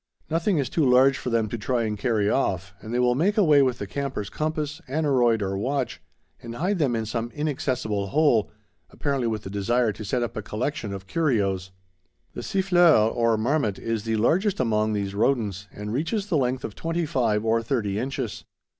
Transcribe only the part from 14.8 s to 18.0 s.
these rodents, and reaches the length of twenty five or thirty